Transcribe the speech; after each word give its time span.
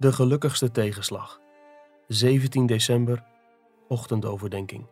De 0.00 0.12
gelukkigste 0.12 0.70
tegenslag. 0.70 1.40
17 2.06 2.66
december, 2.66 3.24
ochtendoverdenking. 3.88 4.86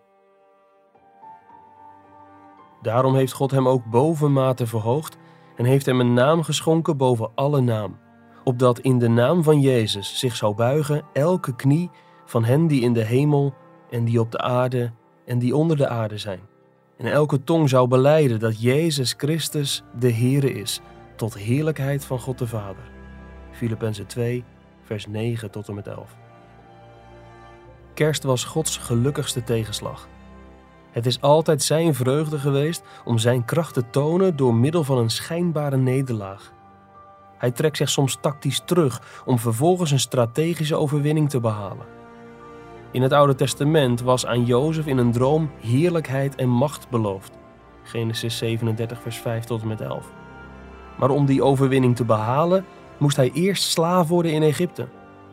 Daarom 2.82 3.14
heeft 3.14 3.32
God 3.32 3.50
hem 3.50 3.68
ook 3.68 3.84
bovenmate 3.84 4.66
verhoogd 4.66 5.16
en 5.56 5.64
heeft 5.64 5.86
hem 5.86 6.00
een 6.00 6.12
naam 6.12 6.42
geschonken 6.42 6.96
boven 6.96 7.30
alle 7.34 7.60
naam, 7.60 7.98
opdat 8.44 8.78
in 8.78 8.98
de 8.98 9.08
naam 9.08 9.42
van 9.42 9.60
Jezus 9.60 10.18
zich 10.18 10.36
zou 10.36 10.54
buigen 10.54 11.02
elke 11.12 11.56
knie 11.56 11.90
van 12.24 12.44
hen 12.44 12.66
die 12.66 12.82
in 12.82 12.92
de 12.92 13.04
hemel 13.04 13.54
en 13.90 14.04
die 14.04 14.20
op 14.20 14.30
de 14.30 14.38
aarde 14.38 14.92
en 15.24 15.38
die 15.38 15.56
onder 15.56 15.76
de 15.76 15.88
aarde 15.88 16.18
zijn. 16.18 16.40
En 16.96 17.06
elke 17.06 17.44
tong 17.44 17.68
zou 17.68 17.88
beleiden 17.88 18.38
dat 18.38 18.62
Jezus 18.62 19.14
Christus 19.16 19.82
de 19.98 20.12
Heere 20.12 20.52
is, 20.52 20.80
tot 21.16 21.34
heerlijkheid 21.34 22.04
van 22.04 22.20
God 22.20 22.38
de 22.38 22.46
Vader. 22.46 22.90
Filippenzen 23.50 24.06
2, 24.06 24.44
vers 24.88 25.06
9 25.06 25.50
tot 25.50 25.68
en 25.68 25.74
met 25.74 25.86
11. 25.86 26.16
Kerst 27.94 28.22
was 28.22 28.44
Gods 28.44 28.76
gelukkigste 28.76 29.44
tegenslag. 29.44 30.08
Het 30.90 31.06
is 31.06 31.20
altijd 31.20 31.62
zijn 31.62 31.94
vreugde 31.94 32.38
geweest 32.38 32.82
om 33.04 33.18
zijn 33.18 33.44
kracht 33.44 33.74
te 33.74 33.90
tonen 33.90 34.36
door 34.36 34.54
middel 34.54 34.84
van 34.84 34.98
een 34.98 35.10
schijnbare 35.10 35.76
nederlaag. 35.76 36.52
Hij 37.38 37.50
trekt 37.50 37.76
zich 37.76 37.88
soms 37.88 38.18
tactisch 38.20 38.62
terug 38.64 39.22
om 39.24 39.38
vervolgens 39.38 39.90
een 39.90 40.00
strategische 40.00 40.76
overwinning 40.76 41.30
te 41.30 41.40
behalen. 41.40 41.86
In 42.90 43.02
het 43.02 43.12
Oude 43.12 43.34
Testament 43.34 44.00
was 44.00 44.26
aan 44.26 44.44
Jozef 44.44 44.86
in 44.86 44.98
een 44.98 45.12
droom 45.12 45.50
heerlijkheid 45.60 46.34
en 46.34 46.48
macht 46.48 46.88
beloofd. 46.88 47.32
Genesis 47.82 48.38
37, 48.38 49.02
vers 49.02 49.16
5 49.16 49.44
tot 49.44 49.62
en 49.62 49.68
met 49.68 49.80
11. 49.80 50.12
Maar 50.98 51.10
om 51.10 51.26
die 51.26 51.42
overwinning 51.42 51.96
te 51.96 52.04
behalen, 52.04 52.64
moest 52.98 53.16
hij 53.16 53.30
eerst 53.32 53.62
slaaf 53.62 54.08
worden 54.08 54.32
in 54.32 54.42
Egypte. 54.42 54.88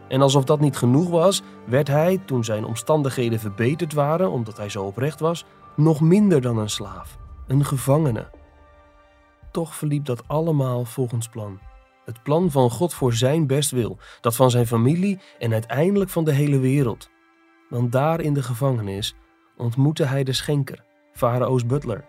En 0.07 0.21
alsof 0.21 0.43
dat 0.43 0.59
niet 0.59 0.77
genoeg 0.77 1.09
was, 1.09 1.41
werd 1.65 1.87
hij, 1.87 2.21
toen 2.25 2.43
zijn 2.43 2.65
omstandigheden 2.65 3.39
verbeterd 3.39 3.93
waren, 3.93 4.31
omdat 4.31 4.57
hij 4.57 4.69
zo 4.69 4.83
oprecht 4.83 5.19
was, 5.19 5.45
nog 5.75 6.01
minder 6.01 6.41
dan 6.41 6.57
een 6.57 6.69
slaaf, 6.69 7.17
een 7.47 7.65
gevangene. 7.65 8.27
Toch 9.51 9.75
verliep 9.75 10.05
dat 10.05 10.27
allemaal 10.27 10.85
volgens 10.85 11.27
plan. 11.27 11.59
Het 12.05 12.23
plan 12.23 12.51
van 12.51 12.69
God 12.69 12.93
voor 12.93 13.13
zijn 13.13 13.47
bestwil, 13.47 13.97
dat 14.21 14.35
van 14.35 14.51
zijn 14.51 14.67
familie 14.67 15.19
en 15.39 15.53
uiteindelijk 15.53 16.09
van 16.09 16.23
de 16.23 16.31
hele 16.31 16.59
wereld. 16.59 17.09
Want 17.69 17.91
daar 17.91 18.21
in 18.21 18.33
de 18.33 18.43
gevangenis 18.43 19.15
ontmoette 19.57 20.03
hij 20.03 20.23
de 20.23 20.33
schenker, 20.33 20.83
Farao's 21.13 21.65
butler, 21.65 22.05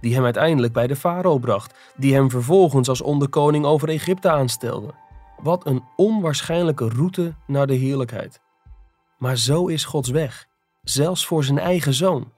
die 0.00 0.14
hem 0.14 0.24
uiteindelijk 0.24 0.72
bij 0.72 0.86
de 0.86 0.96
farao 0.96 1.38
bracht, 1.38 1.74
die 1.96 2.14
hem 2.14 2.30
vervolgens 2.30 2.88
als 2.88 3.02
onderkoning 3.02 3.64
over 3.64 3.88
Egypte 3.88 4.30
aanstelde. 4.30 4.94
Wat 5.42 5.66
een 5.66 5.84
onwaarschijnlijke 5.96 6.88
route 6.88 7.34
naar 7.46 7.66
de 7.66 7.74
heerlijkheid. 7.74 8.40
Maar 9.18 9.36
zo 9.36 9.66
is 9.66 9.84
Gods 9.84 10.10
weg, 10.10 10.46
zelfs 10.82 11.26
voor 11.26 11.44
zijn 11.44 11.58
eigen 11.58 11.94
zoon. 11.94 12.32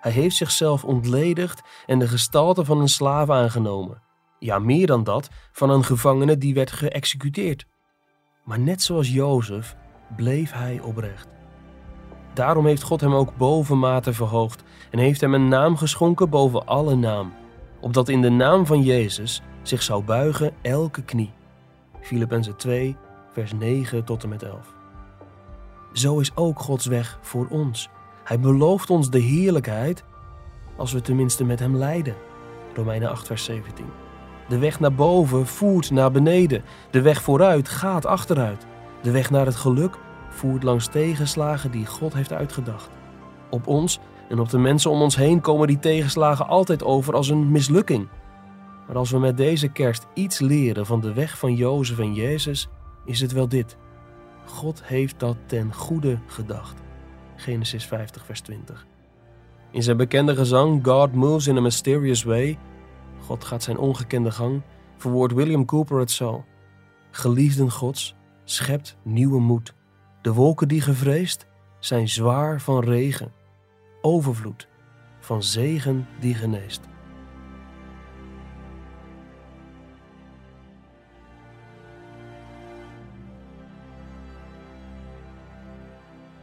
Hij 0.00 0.12
heeft 0.12 0.36
zichzelf 0.36 0.84
ontledigd 0.84 1.62
en 1.86 1.98
de 1.98 2.08
gestalte 2.08 2.64
van 2.64 2.80
een 2.80 2.88
slaaf 2.88 3.30
aangenomen. 3.30 4.02
Ja, 4.38 4.58
meer 4.58 4.86
dan 4.86 5.04
dat, 5.04 5.28
van 5.52 5.70
een 5.70 5.84
gevangene 5.84 6.38
die 6.38 6.54
werd 6.54 6.72
geëxecuteerd. 6.72 7.66
Maar 8.44 8.58
net 8.58 8.82
zoals 8.82 9.08
Jozef 9.08 9.76
bleef 10.16 10.52
hij 10.52 10.80
oprecht. 10.80 11.28
Daarom 12.34 12.66
heeft 12.66 12.82
God 12.82 13.00
hem 13.00 13.14
ook 13.14 13.36
bovenmate 13.36 14.12
verhoogd 14.12 14.62
en 14.90 14.98
heeft 14.98 15.20
hem 15.20 15.34
een 15.34 15.48
naam 15.48 15.76
geschonken 15.76 16.30
boven 16.30 16.66
alle 16.66 16.94
naam, 16.94 17.32
opdat 17.80 18.08
in 18.08 18.22
de 18.22 18.30
naam 18.30 18.66
van 18.66 18.82
Jezus 18.82 19.42
zich 19.62 19.82
zou 19.82 20.04
buigen 20.04 20.54
elke 20.62 21.02
knie. 21.02 21.32
Filippenzen 22.06 22.56
2, 22.56 22.96
vers 23.32 23.52
9 23.52 24.04
tot 24.04 24.22
en 24.22 24.28
met 24.28 24.42
11. 24.42 24.74
Zo 25.92 26.18
is 26.18 26.36
ook 26.36 26.58
Gods 26.58 26.86
weg 26.86 27.18
voor 27.20 27.46
ons. 27.50 27.88
Hij 28.24 28.40
belooft 28.40 28.90
ons 28.90 29.10
de 29.10 29.18
heerlijkheid 29.18 30.04
als 30.76 30.92
we 30.92 31.00
tenminste 31.00 31.44
met 31.44 31.58
hem 31.58 31.76
lijden. 31.76 32.14
Romeinen 32.74 33.10
8, 33.10 33.26
vers 33.26 33.44
17. 33.44 33.84
De 34.48 34.58
weg 34.58 34.80
naar 34.80 34.94
boven 34.94 35.46
voert 35.46 35.90
naar 35.90 36.10
beneden. 36.10 36.62
De 36.90 37.00
weg 37.00 37.22
vooruit 37.22 37.68
gaat 37.68 38.06
achteruit. 38.06 38.66
De 39.02 39.10
weg 39.10 39.30
naar 39.30 39.46
het 39.46 39.56
geluk 39.56 39.98
voert 40.28 40.62
langs 40.62 40.86
tegenslagen 40.86 41.70
die 41.70 41.86
God 41.86 42.14
heeft 42.14 42.32
uitgedacht. 42.32 42.90
Op 43.50 43.66
ons 43.66 44.00
en 44.28 44.38
op 44.38 44.48
de 44.48 44.58
mensen 44.58 44.90
om 44.90 45.02
ons 45.02 45.16
heen 45.16 45.40
komen 45.40 45.66
die 45.66 45.78
tegenslagen 45.78 46.48
altijd 46.48 46.84
over 46.84 47.14
als 47.14 47.28
een 47.28 47.50
mislukking. 47.50 48.08
Maar 48.86 48.96
als 48.96 49.10
we 49.10 49.18
met 49.18 49.36
deze 49.36 49.68
kerst 49.68 50.06
iets 50.14 50.38
leren 50.38 50.86
van 50.86 51.00
de 51.00 51.12
weg 51.12 51.38
van 51.38 51.54
Jozef 51.54 51.98
en 51.98 52.14
Jezus, 52.14 52.68
is 53.04 53.20
het 53.20 53.32
wel 53.32 53.48
dit. 53.48 53.76
God 54.44 54.84
heeft 54.84 55.20
dat 55.20 55.36
ten 55.46 55.74
goede 55.74 56.18
gedacht. 56.26 56.82
Genesis 57.36 57.84
50, 57.84 58.24
vers 58.24 58.40
20. 58.40 58.86
In 59.70 59.82
zijn 59.82 59.96
bekende 59.96 60.36
gezang 60.36 60.86
God 60.86 61.12
Moves 61.12 61.46
in 61.46 61.56
a 61.56 61.60
Mysterious 61.60 62.22
Way, 62.22 62.58
God 63.20 63.44
gaat 63.44 63.62
zijn 63.62 63.78
ongekende 63.78 64.30
gang, 64.30 64.62
verwoordt 64.96 65.34
William 65.34 65.64
Cooper 65.64 65.98
het 65.98 66.10
zo. 66.10 66.44
Geliefden 67.10 67.70
Gods, 67.70 68.14
schept 68.44 68.96
nieuwe 69.02 69.40
moed. 69.40 69.74
De 70.22 70.32
wolken 70.32 70.68
die 70.68 70.80
gevreesd 70.80 71.46
zijn 71.78 72.08
zwaar 72.08 72.60
van 72.60 72.84
regen, 72.84 73.32
overvloed 74.00 74.68
van 75.18 75.42
zegen 75.42 76.06
die 76.20 76.34
geneest. 76.34 76.80